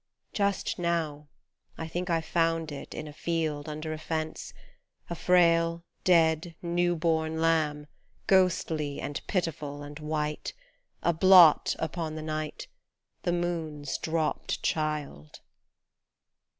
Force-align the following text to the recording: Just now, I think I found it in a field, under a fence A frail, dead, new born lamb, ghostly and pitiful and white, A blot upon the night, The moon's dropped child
Just 0.33 0.79
now, 0.79 1.27
I 1.77 1.87
think 1.87 2.09
I 2.09 2.21
found 2.21 2.71
it 2.71 2.95
in 2.95 3.07
a 3.07 3.13
field, 3.13 3.69
under 3.69 3.93
a 3.93 3.99
fence 3.99 4.51
A 5.11 5.15
frail, 5.15 5.83
dead, 6.03 6.55
new 6.63 6.95
born 6.95 7.39
lamb, 7.39 7.85
ghostly 8.25 8.99
and 8.99 9.21
pitiful 9.27 9.83
and 9.83 9.99
white, 9.99 10.53
A 11.03 11.13
blot 11.13 11.75
upon 11.77 12.15
the 12.15 12.23
night, 12.23 12.65
The 13.21 13.31
moon's 13.33 13.99
dropped 13.99 14.63
child 14.63 15.39